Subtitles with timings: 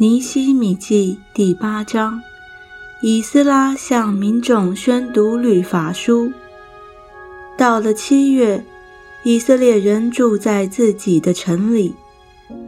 [0.00, 2.22] 尼西米记第八章：
[3.02, 6.30] 以斯拉向民众宣读律法书。
[7.56, 8.64] 到了七月，
[9.24, 11.96] 以色列人住在自己的城里。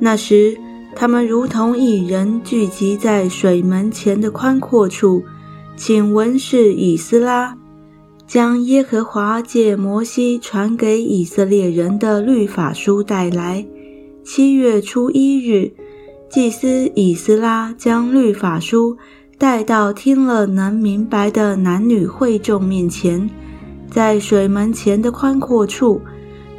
[0.00, 0.58] 那时，
[0.96, 5.22] 他们如同一人聚集在水门前的宽阔处，
[5.76, 7.56] 请文士以斯拉
[8.30, 13.66] 将耶和华借摩西传给以色列人的律法书带来。
[14.22, 15.72] 七月初一日。
[16.28, 18.96] 祭司以斯拉将律法书
[19.36, 23.28] 带到听了能明白的男女会众面前，
[23.90, 26.00] 在水门前的宽阔处，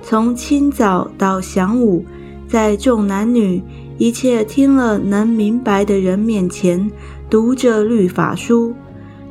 [0.02, 2.04] 从清早到晌午，
[2.50, 3.64] 在众男女
[3.98, 6.92] 一切听了能明白的人面前
[7.30, 8.74] 读着律法书，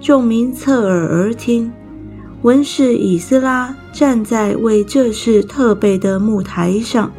[0.00, 1.70] 众民侧耳而听。
[2.42, 7.12] 文士以斯拉站在为这事特备的木台上，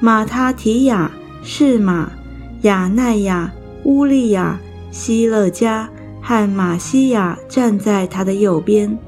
[0.00, 1.10] 马他提亚
[1.42, 2.10] 是马。
[2.62, 3.52] 亚奈亚、
[3.84, 4.58] 乌利亚、
[4.90, 5.88] 希勒加
[6.20, 8.98] 和马西亚站在他的右边。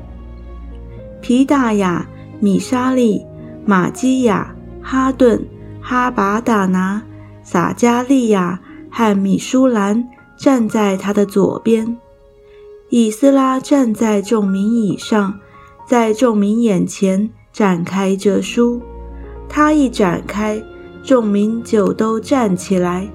[1.21, 2.07] 皮大雅、
[2.39, 3.27] 米沙利、
[3.67, 5.45] 马基亚、哈顿、
[5.81, 7.03] 哈拔达拿、
[7.43, 11.99] 撒加利亚和米舒兰站在他的左边。
[12.91, 15.39] 以斯拉站在众民以上，
[15.87, 18.83] 在众民眼前展开这书。
[19.49, 20.61] 他一展开，
[21.05, 23.09] 众民就都站起来。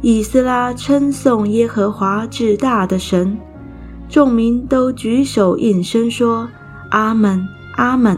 [0.00, 3.36] 以斯拉称颂耶和华至大的神，
[4.08, 6.48] 众民都举手应声说
[6.90, 7.44] ：“阿门，
[7.76, 8.16] 阿门！”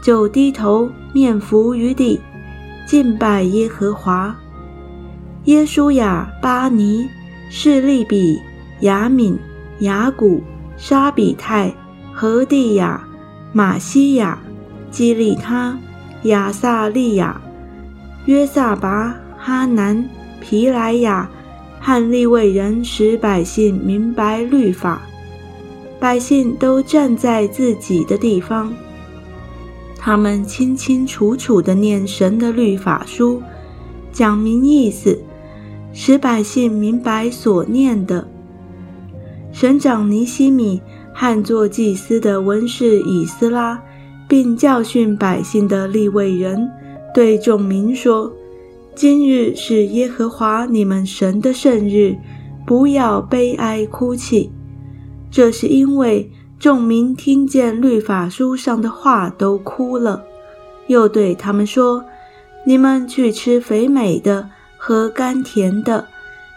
[0.00, 2.20] 就低头面伏于地，
[2.86, 4.36] 敬拜耶和华。
[5.46, 7.08] 耶稣亚、巴尼、
[7.50, 8.40] 士利比、
[8.80, 9.36] 雅敏、
[9.80, 10.42] 雅古、
[10.76, 11.72] 沙比泰、
[12.12, 13.06] 何地亚、
[13.52, 14.38] 马西亚、
[14.90, 15.78] 基利他、
[16.24, 17.40] 亚萨利亚、
[18.26, 20.08] 约萨拔、哈南。
[20.38, 21.28] 皮莱亚
[21.80, 25.02] 汉利未人使百姓明白律法，
[25.98, 28.72] 百姓都站在自己的地方，
[29.98, 33.42] 他们清清楚楚地念神的律法书，
[34.12, 35.18] 讲明意思，
[35.92, 38.28] 使百姓明白所念的。
[39.56, 40.82] 省长尼西米
[41.14, 43.82] 和做祭司的文士以斯拉，
[44.28, 46.70] 并教训百姓的利未人，
[47.14, 48.30] 对众民说。
[48.94, 52.14] 今日是耶和华你们神的圣日，
[52.66, 54.52] 不要悲哀哭泣。
[55.30, 60.22] 这是因为众民听见律法书上的话都哭了。
[60.86, 62.04] 又对他们说
[62.66, 66.08] ：“你们去吃肥美的，喝甘甜的，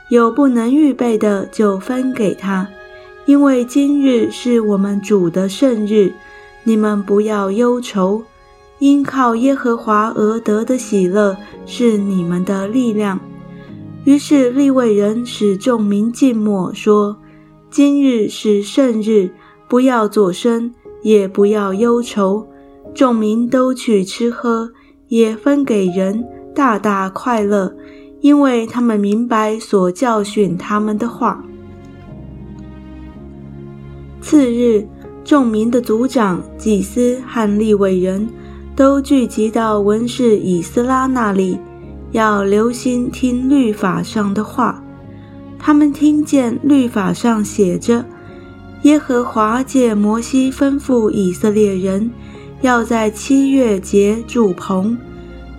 [0.10, 2.68] 有不能预备的就分给他，
[3.30, 6.12] 因为今日是我们主的圣日。
[6.64, 8.24] 你们不要忧愁。”
[8.80, 13.20] 因靠耶和华而得的喜乐是你们的力量。
[14.04, 17.18] 于是利未人使众民静默，说
[17.70, 19.30] ：“今日是圣日，
[19.68, 20.74] 不要作声，
[21.04, 22.48] 也不要忧愁。”
[22.96, 24.72] 众民都去吃喝，
[25.10, 26.26] 也分给人，
[26.56, 27.76] 大大快乐，
[28.22, 31.44] 因为他们明白所教训他们的话。
[34.30, 34.88] 次日，
[35.26, 38.30] 众民的族长、祭司和立委人。
[38.76, 41.58] 都聚集到文士以斯拉那里，
[42.12, 44.84] 要留心听律法上的话。
[45.58, 48.06] 他们听见律法上写着：
[48.84, 52.12] 耶和华借摩西吩咐以色列人，
[52.62, 54.96] 要在七月节筑棚，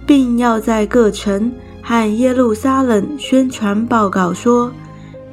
[0.06, 1.50] 并要在各城
[1.82, 4.70] 和耶路撒冷宣传报告说：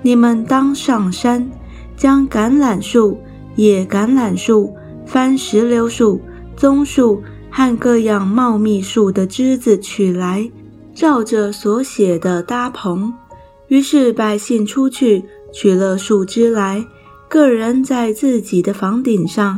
[0.02, 1.48] 你们当上山，
[1.96, 3.18] 将橄榄树、
[3.57, 4.73] 野橄榄树、
[5.06, 6.22] 番石榴树、
[6.56, 7.22] 棕树。
[7.50, 10.51] 和各样茂密树的枝子取来，
[10.94, 13.12] 照着所写的搭棚。
[13.68, 16.85] 于是百姓出去取了树枝来，
[17.28, 19.57] 个人在自己的房顶上，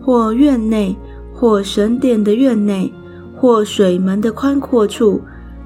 [0.00, 0.96] 或院内，
[1.34, 2.92] 或神殿的院内，
[3.34, 5.20] 或水门的宽阔处，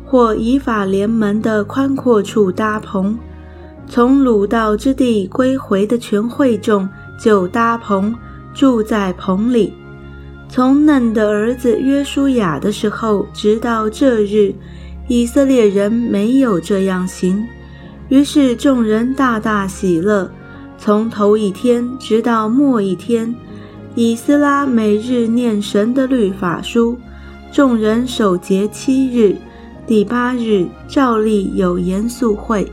[0.06, 3.19] 或以法连门的宽阔处搭棚。
[3.86, 6.88] 从鲁道之地归回的全会众
[7.19, 8.14] 就搭棚，
[8.52, 9.72] 住在棚里。
[10.49, 14.55] 从嫩的儿子约书亚的时候，直到这日，
[15.08, 17.44] 以色列人没有这样行。
[18.08, 20.31] 于是众人大大喜乐。
[20.76, 23.34] 从头一天直到末一天，
[23.94, 26.99] 以斯拉每日念神的律法书。
[27.50, 29.37] 众人守节七日，
[29.87, 32.70] 第八日照例有严肃会。